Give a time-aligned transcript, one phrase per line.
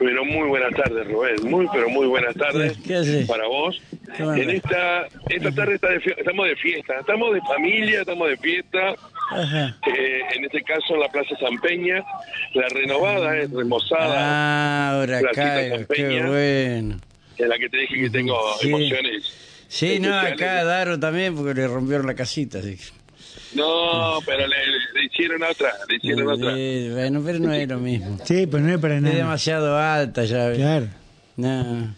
[0.00, 1.36] Pero muy buenas tardes, Rubén.
[1.44, 3.80] Muy, pero muy buenas tardes ¿Qué para vos.
[4.16, 4.22] ¿Qué?
[4.22, 8.94] En esta esta tarde está de estamos de fiesta, estamos de familia, estamos de fiesta.
[9.30, 9.76] Ajá.
[9.86, 12.02] Eh, en este caso en la Plaza San Peña,
[12.54, 16.26] la renovada, es remozada, Ah, ahora Placita San qué Peña.
[16.28, 17.00] bueno.
[17.38, 18.68] en la que te dije que tengo Sí.
[18.68, 19.34] emociones.
[19.68, 22.58] Sí, no, acá Daro también porque le rompieron la casita.
[22.60, 22.76] Así.
[23.54, 24.56] No, pero le,
[25.00, 26.52] le hicieron otra, le hicieron otra.
[26.56, 28.18] Eh, bueno, pero no es lo mismo.
[28.24, 29.14] Sí, pues no es para Es nada.
[29.16, 30.52] demasiado alta ya.
[30.52, 30.86] Claro.
[31.36, 31.94] No.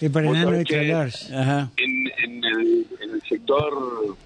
[0.00, 1.34] Es para nada sabés extra que-.
[1.36, 1.70] Ajá.
[1.76, 4.16] en, en el, en el sector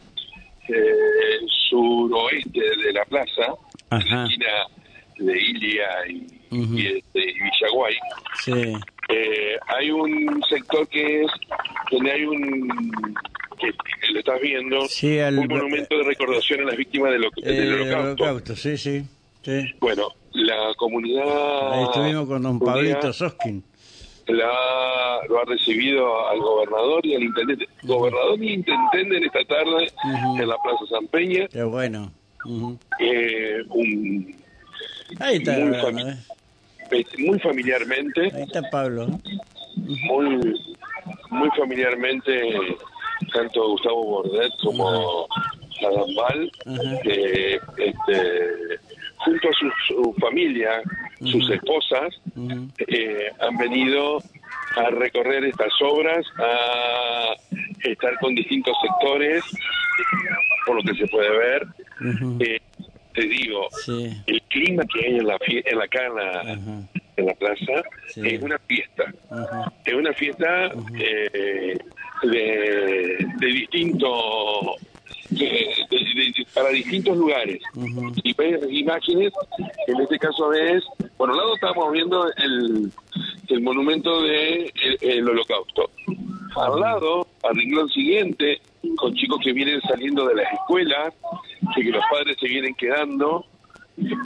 [0.69, 3.43] eh, suroeste de la plaza,
[3.91, 4.25] en la Ajá.
[4.25, 4.47] esquina
[5.19, 6.75] de Ilia y, Ujú.
[6.79, 7.95] y, este, y Villaguay,
[8.43, 8.53] Sí.
[9.11, 11.31] eh, hay un sector que es
[11.91, 12.69] donde hay un
[13.61, 16.00] que, que lo estás viendo Sí, al- un monumento
[16.31, 18.25] recordación a las víctimas del, Eh, del el holocausto.
[18.25, 19.05] holocausto, sí, sí.
[19.43, 19.75] sí.
[19.81, 23.63] Bueno, la comunidad Ahí estuvimos con don Pablito Soskin.
[24.27, 27.69] la, lo ha recibido al gobernador y al intendente.
[27.83, 29.91] Gobernador y intendente en esta tarde
[30.39, 31.49] en la Plaza San Peña.
[31.49, 32.13] Qué bueno.
[33.01, 34.37] Eh, un,
[35.19, 35.83] Ahí está, Muy ¿eh?
[35.83, 36.17] fami-
[37.19, 39.09] muy familiarmente, Ahí está Pablo.
[39.77, 40.37] muy,
[41.31, 42.53] muy familiarmente,
[43.33, 45.27] tanto Gustavo Bordet como
[45.85, 47.01] Adam Val, Ajá.
[47.05, 48.79] eh, este,
[49.17, 50.83] junto a su, su familia,
[51.21, 52.21] sus esposas,
[52.89, 54.23] eh, han venido
[54.77, 57.35] a recorrer estas obras, a
[57.85, 59.43] estar con distintos sectores,
[60.67, 61.67] por lo que se puede ver.
[62.41, 62.61] Eh,
[63.13, 64.11] te digo, Sí.
[64.27, 66.07] el clima que hay en la, en la acá
[67.17, 68.21] en la, plaza Sí.
[68.25, 69.05] es una fiesta.
[69.31, 69.73] Ajá.
[69.85, 71.77] Es una fiesta eh,
[72.23, 74.60] de, de distintos
[76.55, 77.61] para distintos lugares.
[77.75, 78.13] Ujú.
[78.23, 79.33] y ves imágenes
[79.87, 80.85] en este caso ves
[81.17, 82.91] por un lado estamos viendo el,
[83.49, 85.91] el monumento de el, el holocausto.
[86.57, 88.61] Al lado al renglón siguiente
[88.97, 91.15] con chicos que vienen saliendo de las escuelas
[91.75, 93.47] que, que los padres se vienen quedando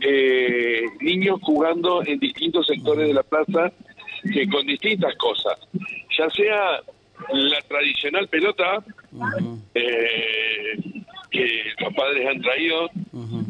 [0.03, 3.73] eh, niños jugando en distintos sectores de la plaza
[4.33, 5.59] que con distintas cosas.
[6.19, 6.81] Ya sea
[7.33, 8.85] la tradicional pelota
[9.75, 10.44] eh,
[11.85, 12.91] que los padres han traído,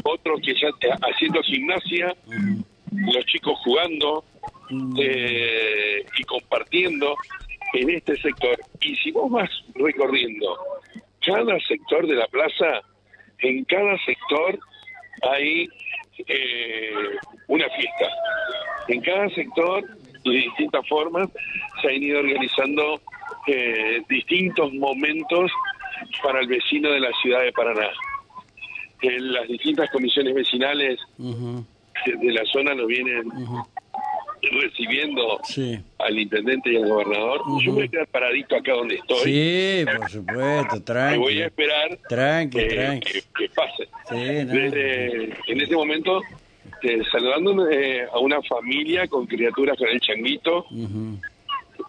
[0.05, 0.69] otros que ya
[1.03, 2.15] haciendo gimnasia,
[2.93, 4.25] los chicos jugando
[4.99, 7.17] eh, y compartiendo
[7.75, 8.59] en este sector.
[8.81, 10.57] Y si vos vas recorriendo
[11.25, 12.83] cada sector de la plaza,
[13.39, 14.59] en cada sector
[15.23, 15.69] hay
[16.27, 16.93] eh,
[17.49, 18.09] una fiesta.
[18.89, 19.85] En cada sector,
[20.25, 21.29] y de distintas formas,
[21.81, 23.01] se han ido organizando
[23.47, 25.51] eh, distintos momentos
[26.23, 27.91] para el vecino de la ciudad de Paraná.
[29.07, 31.65] En las distintas comisiones vecinales Ujú.
[32.07, 33.29] de- de la zona lo vienen
[34.63, 35.79] recibiendo Sí.
[35.99, 37.41] al intendente y al gobernador.
[37.63, 39.19] Yo me voy a quedar paradito acá donde estoy.
[39.25, 41.19] Sí, por supuesto, Me tranqui.
[41.19, 43.13] voy a esperar Tranqui, que, tranqui.
[43.13, 43.85] que- que pase.
[44.09, 44.53] Sí, no.
[44.55, 46.21] Desde, en este momento,
[46.83, 50.67] eh, saludando eh, a una familia con criaturas con el changuito.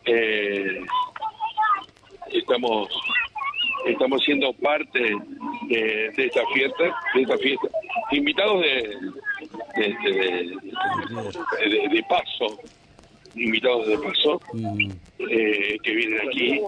[0.05, 0.79] Eh,
[2.31, 2.87] estamos
[3.85, 4.99] estamos siendo parte
[5.69, 7.67] de, de esta fiesta, de esta fiesta.
[8.11, 8.97] Invitados de,
[9.75, 9.87] de,
[11.89, 12.59] de- paso,
[13.33, 14.99] invitados de paso, Ujú.
[15.29, 16.61] eh, que vienen aquí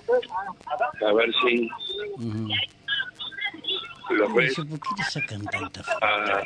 [1.06, 1.70] a ver si
[2.18, 2.48] Ujú.
[4.16, 5.98] Los ves ¿Por qué le sacan tanta foto?
[6.02, 6.44] a,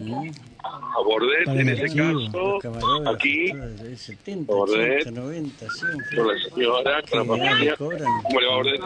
[0.00, 0.30] ¿Mm?
[0.64, 2.58] a Bordet, Para en ese caso,
[3.10, 5.00] aquí, de 70, Bordet.
[5.06, 5.90] 80, 90, 100.
[6.16, 7.76] con la señora, con la Sí, familia.
[7.76, 8.02] cobran.
[8.24, 8.80] ¿Cómo le va, Bordet?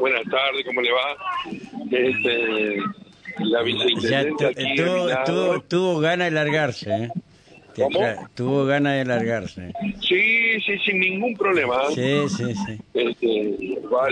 [0.00, 1.16] Buenas tardes, ¿cómo le va?
[1.90, 2.82] Este,
[3.40, 4.76] la viceintendente aquí.
[4.76, 7.08] tuvo, tuvo, tuvo ganas de largarse, ¿eh?
[8.34, 9.72] Tuvo ganas de largarse.
[10.00, 11.74] Sí, sí, sin ningún problema.
[11.94, 12.78] Sí, sí, sí.
[12.94, 14.08] Este, va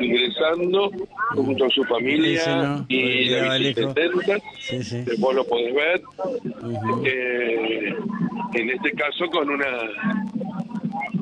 [0.00, 0.90] ingresando
[1.34, 2.86] junto a su familia Sí, sí, no.
[2.88, 4.38] y la viceintendenta.
[4.58, 5.04] Sí, sí.
[5.04, 6.02] que vos lo podés ver.
[7.04, 7.94] Eh,
[8.54, 9.66] en este caso con una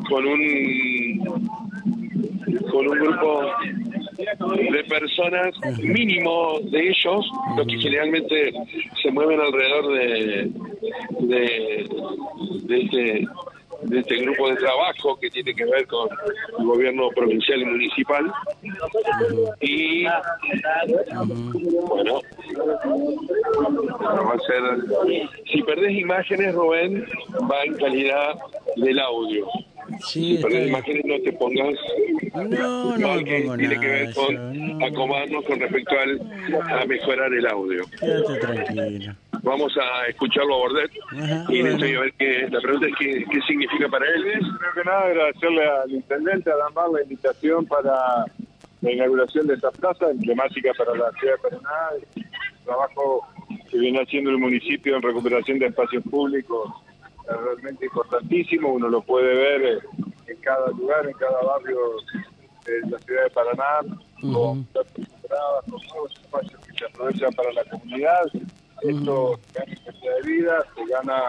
[0.08, 1.24] con un
[2.70, 3.42] con un grupo
[4.76, 7.26] de personas mínimo de ellos
[7.56, 8.52] los que generalmente
[9.02, 10.50] se mueven alrededor de
[11.20, 11.84] de,
[12.68, 13.26] este
[13.82, 16.08] de este grupo de trabajo que tiene que ver con
[16.58, 18.32] el gobierno provincial y municipal.
[19.60, 20.04] Y
[21.88, 22.20] bueno
[24.24, 24.62] va a ser
[25.52, 27.06] si perdés imágenes Rubén
[27.50, 28.34] va en calidad
[28.76, 29.46] del audio
[30.06, 30.68] Sí, bien.
[30.68, 31.74] imágenes no te pongas
[32.34, 33.80] No, no que pongo tiene nada.
[33.80, 34.86] que ver con no.
[34.86, 36.20] acomodarnos con respecto al,
[36.80, 39.14] a mejorar el audio Quédate tranquilo.
[39.42, 41.98] vamos a escucharlo a Bordet Ajá, y en bueno.
[41.98, 44.22] a ver qué, la pregunta es qué, qué significa para él.
[44.22, 48.24] Primero que nada, agradecerle al intendente Adán Bar la invitación para
[48.82, 51.88] la inauguración de esta plaza emblemática para la ciudad de Paraná.
[52.16, 53.26] El trabajo
[53.70, 56.72] que viene haciendo el municipio en recuperación de espacios públicos
[57.28, 58.72] es realmente importantísimo.
[58.72, 59.78] Uno lo puede ver eh,
[60.26, 61.78] en cada lugar, en cada barrio
[62.64, 63.80] de la ciudad de Paraná,
[64.20, 68.24] con plazas recuperadas, con nuevos espacios que se aprovechan para la comunidad.
[68.82, 71.22] Esto gana calidad de vida, se gana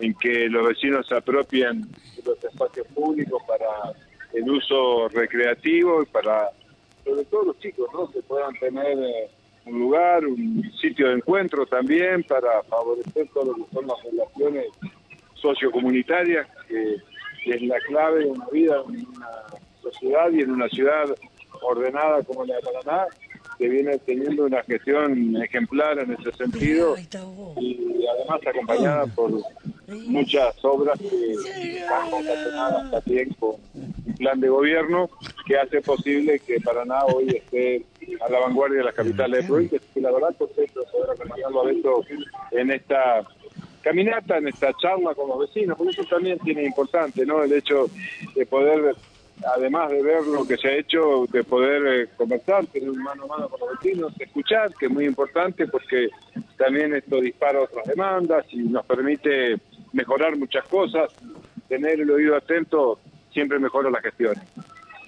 [0.00, 3.92] en que los vecinos se apropien de los espacios públicos para
[4.32, 6.50] el uso recreativo y para,
[7.04, 8.10] sobre todo los chicos, ¿no?
[8.10, 9.30] Que puedan tener eh,
[9.66, 14.66] un lugar, un sitio de encuentro también para favorecer todo lo que son las relaciones
[15.40, 16.96] sociocomunitarias, que,
[17.44, 19.28] que es la clave de una vida en una
[19.82, 21.06] sociedad y en una ciudad
[21.62, 23.06] ordenada como la de Paraná,
[23.58, 26.96] que viene teniendo una gestión ejemplar en ese sentido
[27.60, 29.30] y además acompañada por
[30.06, 35.10] muchas obras que están relacionadas también con un plan de gobierno
[35.46, 37.84] que hace posible que Paraná hoy esté
[38.24, 39.80] a la vanguardia de las capitales de provincia.
[39.92, 42.04] Que la verdad contento de poder acompañarlo a Beto
[42.52, 43.22] en esta
[43.82, 47.42] caminata, en esta charla con los vecinos, porque eso también tiene importante, ¿no?
[47.42, 47.86] El hecho
[48.34, 48.94] de poder
[49.46, 53.24] además de ver lo que se ha hecho, de poder eh, conversar, tener un mano
[53.24, 56.08] a mano con los vecinos, escuchar, que es muy importante porque
[56.56, 59.56] también esto dispara otras demandas y nos permite
[59.92, 61.10] mejorar muchas cosas.
[61.68, 62.98] Tener el oído atento
[63.32, 64.34] siempre mejora la gestión.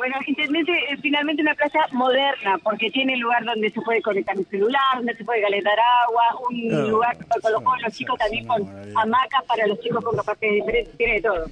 [0.02, 4.44] Bueno, intendente, es finalmente una plaza moderna, porque tiene lugar donde se puede conectar un
[4.46, 5.78] celular, donde se puede calentar
[6.08, 8.62] agua, un Ah, lugar para colocar a los chicos también con
[8.96, 11.46] hamacas para los chicos con capacidades diferentes, tiene de todo.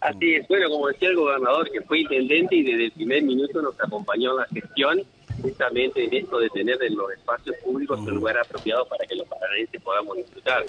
[0.00, 3.62] Así es, bueno, como decía el gobernador, que fue intendente y desde el primer minuto
[3.62, 5.00] nos acompañó en la gestión,
[5.40, 9.28] justamente en esto de tener en los espacios públicos un lugar apropiado para que los
[9.28, 10.64] paranaenses podamos disfrutar.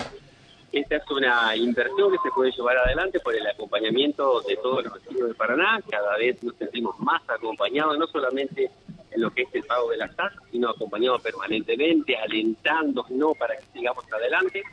[0.75, 4.93] Esta es una inversión que se puede llevar adelante por el acompañamiento de todos los
[4.95, 5.79] vecinos de Paraná.
[5.89, 8.69] Cada vez nos sentimos más acompañados, no solamente
[9.11, 13.63] en lo que es el pago de las tasas, sino acompañados permanentemente, alentándonos para que
[13.71, 14.63] sigamos adelante.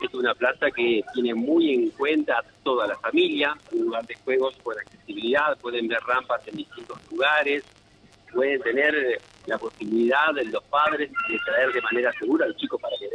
[0.00, 4.14] Es una plaza que tiene muy en cuenta a toda la familia, un lugar de
[4.14, 7.64] juegos con accesibilidad, pueden ver rampas en distintos lugares,
[8.32, 12.96] pueden tener la posibilidad de los padres de traer de manera segura al chico para
[13.00, 13.07] que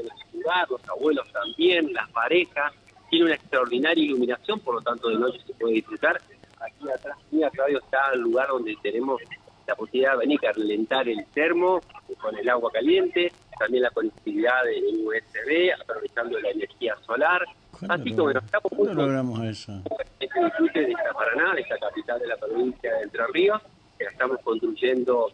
[0.69, 2.73] los abuelos también, las parejas.
[3.09, 6.19] Tiene una extraordinaria iluminación, por lo tanto de noche se puede disfrutar.
[6.59, 9.21] Aquí atrás, mío, Claudio, está el lugar donde tenemos
[9.67, 11.81] la posibilidad de venir a calentar el termo
[12.21, 17.45] con el agua caliente, también la conectividad de USB, aprovechando la energía solar.
[17.89, 19.81] Así que bueno, estamos muy ¿Cuándo logramos eso?
[20.19, 23.61] este disfrute de esta Paraná, de esta capital de la provincia de Entre Ríos,
[23.97, 25.31] que la estamos construyendo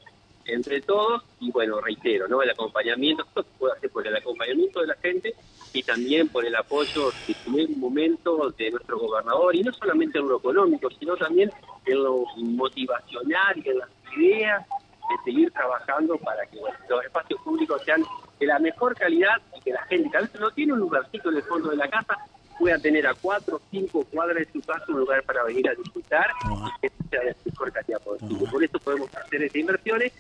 [0.54, 2.42] entre todos y bueno, reitero, ¿no?
[2.42, 5.34] El acompañamiento, esto se puede hacer por el acompañamiento de la gente
[5.74, 10.28] y también por el apoyo de primer momento de nuestro gobernador y no solamente en
[10.28, 11.52] lo económico, sino también
[11.86, 17.40] en lo motivacional y en las ideas de seguir trabajando para que bueno, los espacios
[17.42, 18.04] públicos sean
[18.40, 21.30] de la mejor calidad y que la gente que a veces no tiene un lugarcito
[21.30, 22.18] en el fondo de la casa
[22.60, 25.74] pueda tener a cuatro o cinco cuadras de su casa un lugar para venir a
[25.74, 28.52] disfrutar y que sea de mejor calidad posible.
[28.52, 30.14] Por eso podemos hacer estas inversiones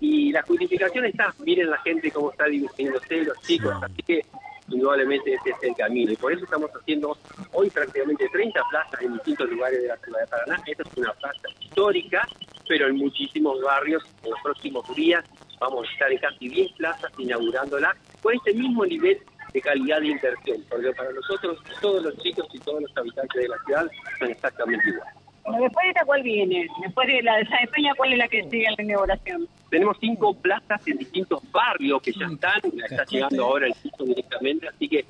[0.00, 4.24] y la justificación está, miren la gente cómo está divirtiéndose, los chicos, así que
[4.68, 7.16] indudablemente ese es el camino y por eso estamos haciendo
[7.52, 10.62] hoy prácticamente 30 plazas en distintos lugares de la ciudad de Paraná.
[10.66, 12.28] Esta es una plaza histórica,
[12.68, 15.24] pero en muchísimos barrios en los próximos días
[15.60, 19.18] vamos a estar en casi 10 plazas inaugurándola con este mismo nivel
[19.52, 23.48] de calidad de inversión, porque para nosotros todos los chicos y todos los habitantes de
[23.48, 25.23] la ciudad son exactamente iguales.
[25.44, 26.66] Bueno, después de esta, ¿cuál viene?
[26.82, 29.48] Después de la de San Peña, ¿cuál es la que sigue en la inauguración?
[29.70, 34.68] Tenemos cinco plazas en distintos barrios que ya están, está llegando ahora el piso directamente,
[34.68, 35.04] así que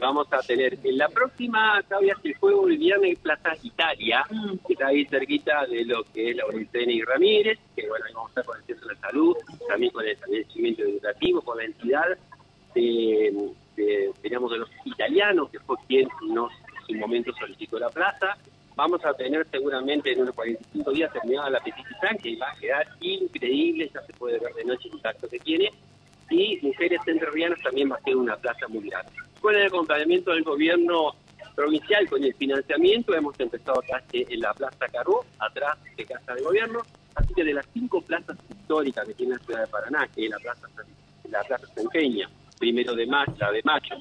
[0.00, 4.24] vamos a tener en la próxima, Claudia, el juego del viernes Plaza Italia,
[4.66, 8.14] que está ahí cerquita de lo que es la Orentena y Ramírez, que bueno, ahí
[8.14, 9.36] vamos a estar con el Centro de Salud,
[9.68, 12.18] también con el establecimiento educativo, con la entidad
[12.74, 17.88] de, de, digamos, de los italianos, que fue quien nos en su momento solicitó la
[17.88, 18.36] plaza.
[18.80, 22.88] Vamos a tener seguramente en unos 45 días terminada la Petititán, que va a quedar
[23.02, 25.70] increíble, ya se puede ver de noche el impacto que tiene.
[26.30, 29.12] Y Mujeres Entrerrianas también va a ser una plaza muy grande.
[29.38, 31.14] Con el acompañamiento del gobierno
[31.54, 36.40] provincial, con el financiamiento, hemos empezado acá en la Plaza Caró, atrás de Casa de
[36.40, 36.80] Gobierno.
[37.16, 40.30] Así que de las cinco plazas históricas que tiene la ciudad de Paraná, que es
[40.30, 40.66] la Plaza,
[41.28, 43.96] la plaza Sanqueña, primero de mayo, la de Mayo,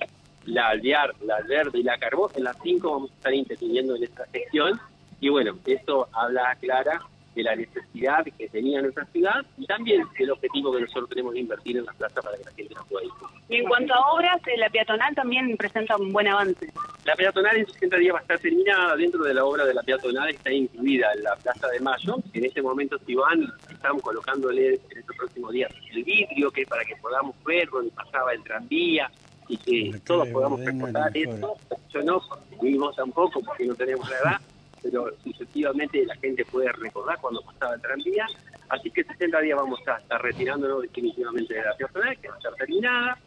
[0.46, 4.04] la Alvear, la Verde y la Carbó, en las cinco vamos a estar interviniendo en
[4.04, 4.80] esta gestión.
[5.20, 7.02] Y bueno, eso habla clara
[7.36, 11.42] de la necesidad que tenía nuestra ciudad y también el objetivo que nosotros tenemos de
[11.42, 13.40] invertir en la plaza para que la gente la pueda disfrutar.
[13.50, 16.72] Y en cuanto a obras, eh, la peatonal también presenta un buen avance.
[17.06, 18.96] La peatonal en 60 días va a estar terminada.
[18.96, 22.18] Dentro de la obra de la peatonal está incluida la Plaza de Mayo.
[22.34, 26.84] En este momento, si van, estamos colocándole en estos próximos días el vidrio, que para
[26.86, 29.10] que podamos ver dónde pasaba el tranvía
[29.50, 31.58] y que todos podamos recordar eso.
[31.92, 32.22] Yo no,
[32.62, 34.42] ni vos tampoco, porque no tenemos la edad,
[34.84, 38.26] pero efectivamente la gente puede recordar cuando pasaba el tranvía.
[38.70, 42.38] Así que 60 días vamos a estar retirándonos definitivamente de la peatonal, que va a
[42.38, 43.18] estar terminada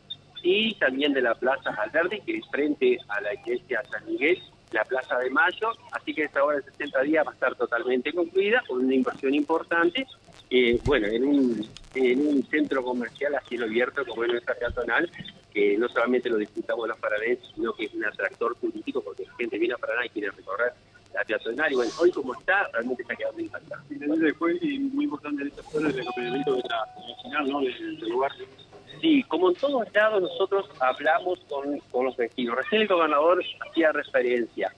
[0.43, 4.39] y también de la Plaza Alberdi, que es frente a la iglesia San Miguel,
[4.73, 8.13] la Plaza de Mayo, así que esta obra de 60 días va a estar totalmente
[8.13, 10.07] concluida, con una inversión importante,
[10.51, 15.11] eh, bueno, en un, en un centro comercial a cielo abierto como es nuestra peatonal,
[15.53, 19.35] que no solamente lo disfrutamos los parabenses, sino que es un atractor turístico, porque la
[19.35, 20.73] gente viene a Paraná y quiere recorrer
[21.13, 23.83] la peatonal, y bueno, hoy como está, realmente está quedando impactado.
[23.89, 27.61] Finalmente fue y muy importante en esta zona el acompañamiento de la vecinal, ¿no?
[27.61, 28.33] Del, del lugar.
[29.01, 32.57] Sí, como en todos lados nosotros hablamos con, con los vecinos.
[32.57, 34.73] Recién el gobernador hacía referencia.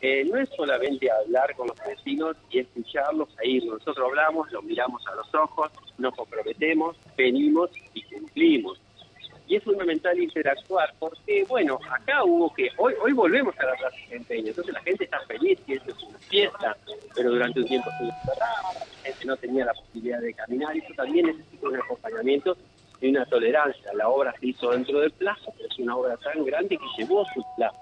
[0.00, 3.78] Eh, no es solamente hablar con los vecinos y escucharlos e irnos.
[3.78, 8.80] Nosotros hablamos, los miramos a los ojos, nos comprometemos, venimos y cumplimos.
[9.48, 13.96] Y es fundamental interactuar porque, bueno, acá hubo que, hoy hoy volvemos a la Plaza
[14.06, 16.76] Centeña, entonces la gente está feliz y eso es una fiesta,
[17.14, 20.92] pero durante un tiempo cerrada, la gente no tenía la posibilidad de caminar y eso
[20.94, 22.58] también necesita un acompañamiento
[23.00, 23.90] y una tolerancia.
[23.94, 27.24] La obra se hizo dentro del plazo, pero es una obra tan grande que llevó
[27.32, 27.78] su plazo.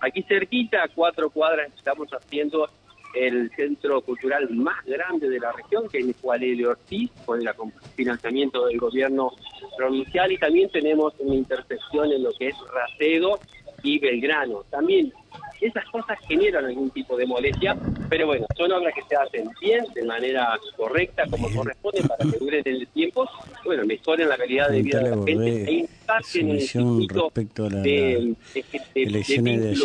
[0.00, 2.68] Aquí cerquita, a cuatro cuadras, estamos haciendo
[3.14, 7.48] el centro cultural más grande de la región, que es el Juárez Ortiz, con el
[7.94, 9.30] financiamiento del gobierno
[9.76, 13.38] provincial, y también tenemos una intersección en lo que es Racedo
[13.82, 14.64] y Belgrano.
[14.70, 15.12] También
[15.60, 17.76] esas cosas generan algún tipo de molestia,
[18.08, 22.38] pero bueno, son obras que se hacen bien, de manera correcta, como corresponde, para que
[22.38, 23.26] duren el tiempo,
[23.64, 25.64] bueno, mejoren la calidad de vida de la gente.
[25.64, 28.64] e impacten en el circuito respecto a la- de, de-
[28.94, 29.06] de-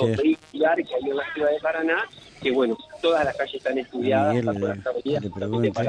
[0.06, 2.06] de vehicular que hay en la ciudad de Paraná,
[2.42, 5.82] que bueno, todas las calles están estudiadas, Miguel, le- las avenidas, le pregunto,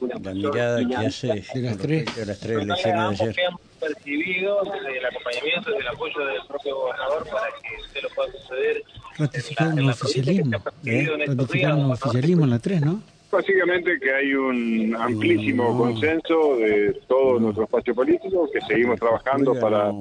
[0.00, 2.18] una la mirada que hace De las tres.
[2.18, 3.34] a las tres elecciones de ayer.
[3.34, 8.02] que hemos percibido desde el acompañamiento, desde el apoyo del propio gobernador para que usted
[8.02, 8.82] lo pueda suceder.
[9.18, 10.62] Ratificaron en el oficialismo.
[10.82, 13.02] días, Ratificaron el oficialismo en la 3, ¿no?
[13.30, 19.92] Básicamente que hay un amplísimo consenso de todo nuestro espacio político, que seguimos trabajando para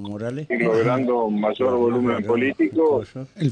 [0.49, 3.03] ir logrando un mayor volumen político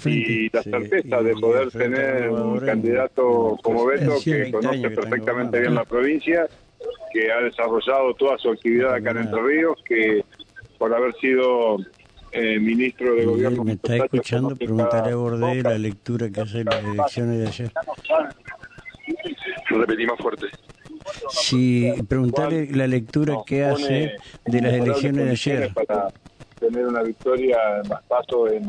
[0.05, 5.75] y la certeza de poder tener un candidato como Beto que 20 conoce perfectamente bien
[5.75, 6.47] la provincia,
[7.13, 10.25] que ha desarrollado toda su actividad acá en Entre Ríos, que
[10.79, 11.77] por haber sido
[12.31, 16.63] eh, ministro de gobierno me está escuchando, preguntaré a Bordé la lectura que hace de
[16.65, 17.71] las elecciones de ayer.
[19.77, 20.47] Repetí más fuerte.
[21.29, 25.73] Si preguntarle la lectura que hace pone de las elecciones de ayer.
[25.73, 26.07] Para
[26.59, 27.57] tener una victoria
[27.89, 28.63] más paso en,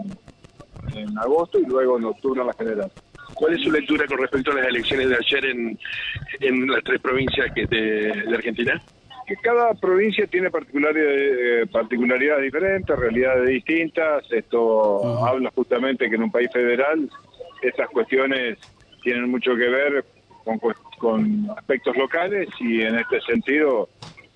[0.95, 2.93] en agosto y luego en octubre en la general.
[3.35, 5.79] ¿Cuál es su lectura con respecto a las elecciones de ayer en,
[6.41, 8.83] en las tres provincias que de, de Argentina?
[9.29, 14.25] que cada provincia tiene particularidades, eh, particularidades diferentes, realidades distintas.
[14.31, 17.11] Esto habla justamente que en un país federal
[17.61, 18.59] estas cuestiones
[19.03, 20.05] tienen mucho que ver
[20.45, 20.59] con,
[20.99, 23.89] con aspectos locales y en este sentido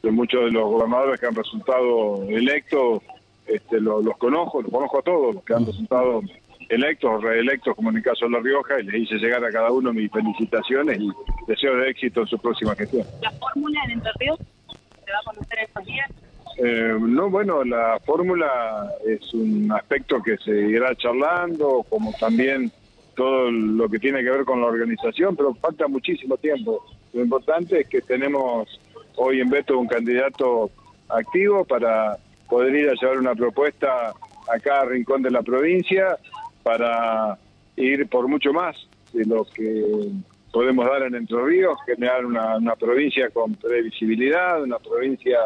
[0.02, 3.02] de muchos de los gobernadores que han resultado electos,
[3.46, 6.22] este, lo- los conozco, los conozco a todos, los que han resultado
[6.68, 9.50] electos o reelectos, como en el caso de La Rioja, y les hice llegar a
[9.50, 11.10] cada uno mis felicitaciones y
[11.46, 13.06] deseo de éxito en su próxima gestión.
[13.20, 16.10] La fórmula en Entre Ríos se va a conocer estos días.
[16.58, 22.70] Eh, no, bueno, la fórmula es un aspecto que se irá charlando, como también
[23.14, 26.84] todo lo que tiene que ver con la organización, pero falta muchísimo tiempo.
[27.12, 28.80] Lo importante es que tenemos
[29.16, 30.70] hoy en Beto un candidato
[31.08, 32.16] activo para
[32.48, 34.12] poder ir a llevar una propuesta
[34.52, 36.16] a cada rincón de la provincia
[36.62, 37.38] para
[37.76, 38.76] ir por mucho más
[39.12, 40.10] de lo que
[40.52, 45.38] podemos dar en Entre Ríos, generar una, una provincia con previsibilidad, una provincia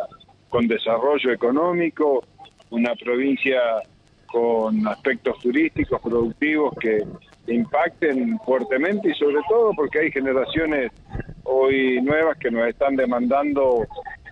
[0.48, 2.24] con desarrollo económico,
[2.70, 3.60] una provincia
[4.26, 7.04] con aspectos turísticos, productivos que
[7.48, 10.92] impacten fuertemente y sobre todo porque hay generaciones
[11.44, 13.86] hoy nuevas que nos están demandando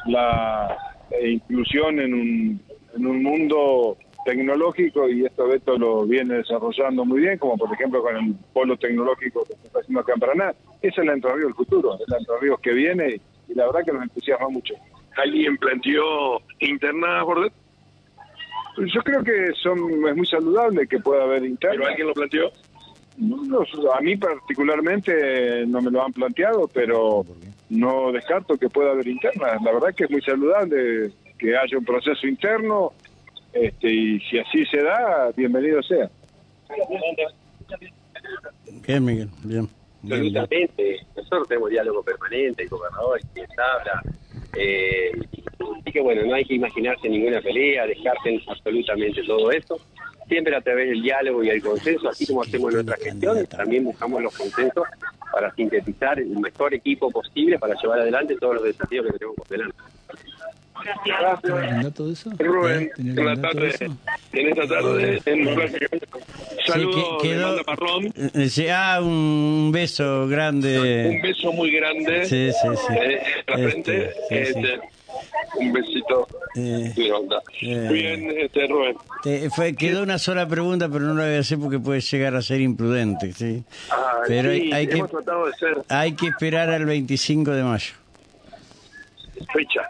[0.06, 0.76] la
[1.22, 2.60] inclusión en un,
[2.96, 8.02] en un mundo tecnológico y esto Beto lo viene desarrollando muy bien, como por ejemplo
[8.02, 10.54] con el polo tecnológico que se está haciendo acá en Paraná.
[10.82, 13.66] Esa es la Entre Ríos del futuro, es la Entre Ríos que viene y la
[13.66, 14.74] verdad que nos entusiasma mucho.
[15.16, 17.52] ¿Alguien planteó interna Bordet?
[18.76, 19.78] Yo creo que son
[20.08, 21.86] es muy saludable que pueda haber ¿Pero interna.
[21.86, 22.50] alguien lo planteó?
[23.16, 27.24] No, no, a mí particularmente no me lo han planteado, pero
[27.70, 29.62] no descarto que pueda haber internas.
[29.62, 32.92] La verdad que es muy saludable que haya un proceso interno
[33.52, 36.10] este, y si así se da, bienvenido sea.
[38.86, 39.68] Bien, Miguel, bien.
[40.02, 41.06] Absolutamente.
[41.16, 44.02] Nosotros tenemos diálogo permanente, el gobernador quien habla.
[44.56, 45.12] Eh,
[45.80, 49.78] así que bueno, no hay que imaginarse ninguna pelea, dejarse absolutamente todo eso.
[50.28, 54.22] Siempre a través del diálogo y el consenso, así como hacemos nuestra gestión, también buscamos
[54.22, 54.84] los consensos
[55.32, 59.48] para sintetizar el mejor equipo posible para llevar adelante todos los desafíos que tenemos por
[59.48, 59.76] delante.
[61.42, 62.30] ¿Tenés el dato de eso?
[62.38, 62.90] Rubén.
[62.96, 63.80] ¿Tenés buenas de tardes.
[63.80, 68.12] En esta tarde, en Sí, Saludos de quedó- Manda Marrón.
[68.34, 71.20] Eh, sí, ah, un beso Un grande.
[71.22, 72.24] beso muy grande.
[72.26, 72.94] Sí, sí, sí.
[73.00, 74.14] eh, la Este, frente.
[74.28, 74.60] sí, sí.
[75.56, 76.26] Un besito.
[76.56, 77.42] Eh, de onda.
[77.62, 77.88] eh.
[77.90, 78.96] Bien, este, Rubén.
[79.22, 82.34] te- fue, quedó una sola pregunta, pero no la voy a hacer porque puede llegar
[82.36, 83.32] a ser imprudente.
[83.32, 83.64] ¿sí?
[83.90, 87.62] Ah, Pero sí, hay, hay que, tratado de ser hay que esperar al 25 de
[87.64, 87.92] mayo.
[89.52, 89.80] fecha.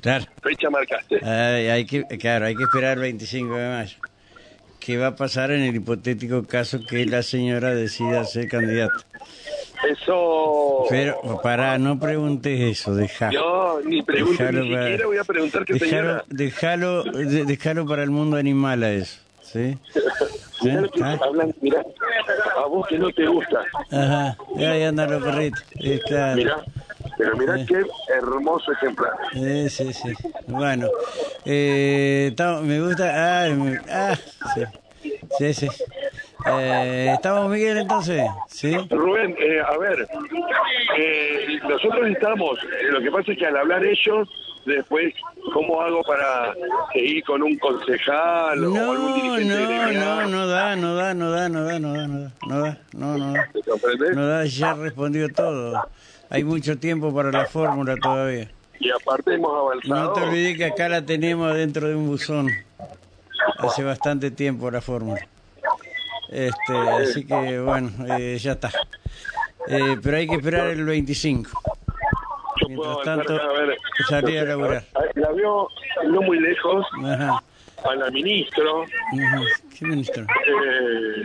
[0.00, 0.24] Claro.
[0.42, 1.24] Fecha marcaste.
[1.24, 3.96] Hay, hay que, claro, hay que esperar el 25 de mayo.
[4.78, 8.94] ¿Qué va a pasar en el hipotético caso que la señora decida ser candidata?
[9.88, 10.84] Eso.
[10.88, 13.30] Pero, para, no preguntes eso, deja.
[13.30, 16.24] Yo ni pregunto, Dejalo ni para- siquiera voy a preguntar qué señora.
[16.28, 19.76] déjalo, déjalo para el mundo animal a eso, ¿sí?
[19.92, 20.00] ¿Sí?
[20.68, 21.18] Mirá lo que ¿Ah?
[21.22, 21.82] hablan, mirá,
[22.56, 23.60] a vos que no te gusta.
[23.92, 25.62] Ajá, ahí andan los perritos.
[26.34, 26.64] Mirá,
[27.18, 27.66] pero mirá Eh.
[27.68, 27.82] qué
[28.14, 29.12] hermoso ejemplar.
[29.34, 30.12] Eh, sí, sí.
[30.48, 30.88] Bueno,
[31.44, 33.44] eh, me gusta.
[33.44, 34.16] Ah, me- ah,
[34.54, 34.62] sí.
[35.38, 35.68] Sí, sí.
[36.48, 38.24] Eh, ¿Estamos, Miguel, entonces?
[38.48, 38.76] ¿Sí?
[38.90, 40.06] Rubén, eh, a ver,
[40.98, 44.28] eh, nosotros estamos, eh, lo que pasa es que al hablar ellos,
[44.64, 45.12] después,
[45.52, 46.54] ¿cómo hago para
[46.92, 49.94] seguir con un concejal o algún No, dirigente no, gremial?
[49.94, 52.78] no, no da, no da, no da, no da, no da, no da, no da,
[52.92, 53.48] no, no da.
[54.14, 55.88] No da, ya respondió todo.
[56.30, 58.50] Hay mucho tiempo para la fórmula todavía.
[58.78, 59.94] Y aparte hemos avanzado.
[59.94, 62.50] No te olvides que acá la tenemos dentro de un buzón.
[63.58, 65.26] Hace bastante tiempo la fórmula.
[66.28, 68.70] Este, así que bueno, eh, ya está.
[69.68, 71.50] Eh, pero hay que esperar el 25.
[72.60, 73.78] Yo Mientras tanto, avanzar, a ver,
[74.08, 74.84] salí a laburar.
[75.14, 75.68] La veo
[76.08, 77.42] no muy lejos Ajá.
[77.84, 79.44] a la ministro, Ujú.
[79.78, 80.22] ¿Qué ministro?
[80.24, 81.22] eh,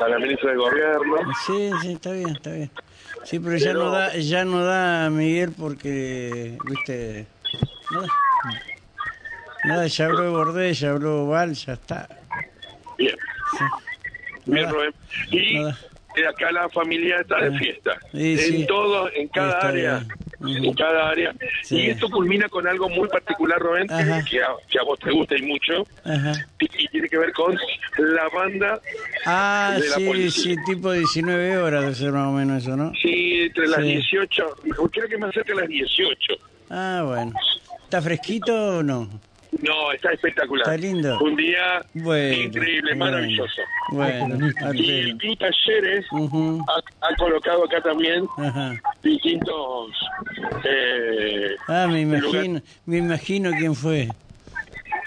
[0.00, 1.16] a la ministra de Gobierno.
[1.46, 2.70] Sí, sí, está bien, está bien.
[3.22, 7.26] Sí, pero ya no da, ya no da Miguel porque, viste,
[7.90, 8.08] no da.
[9.64, 12.06] Nada, ya habló Bordé, ya habló Val, ya está.
[12.98, 13.14] Bien,
[14.46, 14.56] No.
[15.30, 15.78] Y Nada.
[16.30, 17.98] acá la familia está de fiesta.
[18.12, 18.66] Sí, en sí.
[18.66, 19.98] todo, en cada Está área.
[20.40, 20.64] bien.
[20.64, 21.32] En cada área.
[21.62, 21.76] Sí.
[21.76, 25.36] Y esto culmina con algo muy particular, Rubén, que a, que a vos te gusta
[25.38, 25.86] y mucho.
[26.60, 27.56] Y, y tiene que ver con
[27.98, 28.80] la banda,
[29.24, 30.54] Ah, De la sí, policía.
[30.54, 32.92] sí, tipo 19 horas de ser más o menos eso, ¿no?
[33.00, 33.86] sí, entre las Sí.
[33.94, 34.56] 18,
[34.92, 36.34] creo que más cerca de las 18.
[36.70, 37.32] Ah, bueno.
[37.84, 39.08] ¿Está fresquito o no?
[39.66, 40.66] No, está espectacular.
[40.68, 41.18] Está lindo.
[41.20, 42.42] Un día Bueno.
[42.42, 43.04] increíble, bueno.
[43.12, 43.62] maravilloso.
[43.92, 44.36] Bueno,
[44.74, 45.18] Y el pelo.
[45.18, 46.64] Club Talleres Ujú.
[46.68, 48.80] ha, ha colocado acá también Ajá.
[49.02, 49.90] distintos...
[50.64, 54.08] Eh, Ah, me lugar- imagino, me imagino quién fue.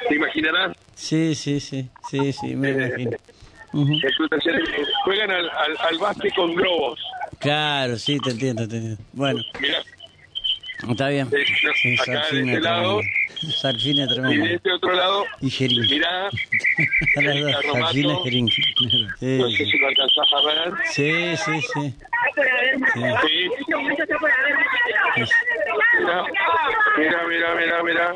[0.09, 0.75] ¿Te imaginarás?
[0.95, 3.11] Sí, sí, sí, sí, sí, me imagino.
[3.73, 3.93] Ujú.
[3.93, 6.99] El Club Talleres eh, juegan al, al, al básquet con globos.
[7.39, 9.03] Claro, sí, te entiendo, te entiendo.
[9.13, 9.77] Bueno, Mirá,
[10.91, 11.27] está bien.
[11.29, 11.37] No,
[11.81, 13.57] Sí, acá de este lado, tremendo.
[13.57, 15.81] Salfine y de este otro lado, Y Jerín.
[15.81, 16.31] mirá, A
[17.21, 17.85] las el dos, carromato.
[17.85, 18.47] Salfine Jerín.
[18.47, 19.07] Claro.
[19.21, 20.73] no sé Sí, si lo alcanzás a ver.
[20.91, 21.93] sí, sí, sí.
[22.93, 23.49] Sí,
[26.97, 28.13] mira, mira, mira, mira.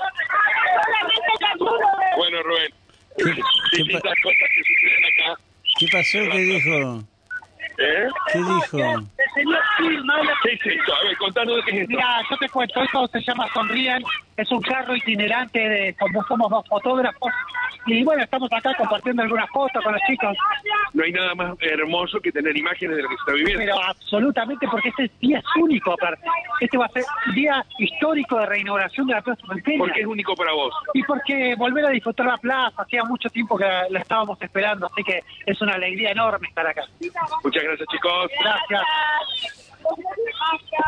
[2.18, 2.72] Bueno, Rubén,
[3.18, 5.42] ¿Qué- qué distintas pa- cosas que suceden acá.
[5.80, 6.20] ¿Qué pasó?
[6.32, 7.04] ¿Qué dijo?
[7.78, 8.08] ¿Eh?
[8.34, 9.08] ¿Qué dijo?
[9.36, 10.96] ¿Qué es esto?
[10.96, 11.90] A ver, contanos qué es esto.
[11.90, 14.04] Mira, yo te cuento, esto se llama Sonrían,
[14.38, 17.32] es un carro itinerante de como somos dos fotógrafos
[17.86, 20.38] y bueno, estamos acá compartiendo algunas fotos con los chicos,
[20.94, 23.60] No hay nada más hermoso que tener imágenes de lo que se está viviendo.
[23.60, 26.24] pero absolutamente porque este día es único aparte,
[26.60, 29.78] este va a ser día histórico de reinauguración de la Plaza Porteña.
[29.80, 30.74] ¿Por qué es único para vos?
[30.94, 34.88] Y porque volver a disfrutar la plaza, hacía mucho tiempo que la, la estábamos esperando,
[34.88, 36.84] así que es una alegría enorme estar acá.
[37.44, 38.32] Muchas gracias, chicos.
[38.42, 38.82] Gracias.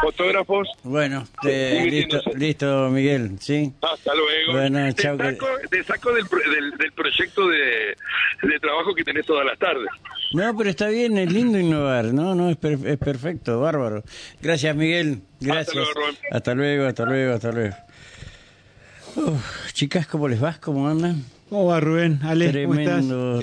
[0.02, 3.72] Fotógrafos, Bueno, eh, listo, listo, Miguel, ¿sí?
[3.82, 4.54] hasta luego.
[4.54, 7.96] Bueno, te, chao, que- saco, te saco del, del, del proyecto de,
[8.43, 9.88] de trabajo que tenés todas las tardes.
[10.34, 14.04] No, pero está bien, es lindo innovar, no, no, es, per- es perfecto, bárbaro.
[14.41, 15.76] Gracias, Miguel, gracias.
[16.32, 17.76] Hasta luego, hasta luego, hasta luego.
[19.15, 20.58] Uf, chicas, ¿cómo les vas?
[20.60, 21.24] ¿Cómo andan?
[21.50, 22.19] ¿Cómo va Rubén?
[22.24, 23.06] Ale, ¿cómo estás?
[23.08, 23.39] Tremendo,